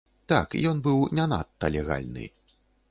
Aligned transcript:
Так, 0.31 0.55
ён 0.71 0.81
быў 0.89 1.03
не 1.21 1.25
надта 1.35 1.65
легальны. 1.77 2.25